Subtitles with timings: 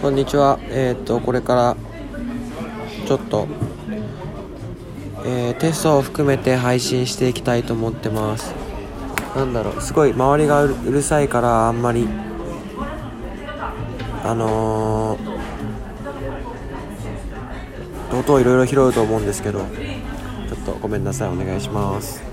[0.00, 0.60] こんにちは。
[0.70, 1.76] えっ、と、これから、
[3.04, 3.48] ちょっと、
[5.24, 8.54] えーテストを含めて配信していきたいと思ってます。
[9.34, 12.08] なんだろう、すごい周りがうるうるさいから、あんまり、
[14.22, 19.66] あのー、音をいろいろ拾うと思うんですけど、ちょ
[20.54, 22.28] っとごめんなさい、お願いします。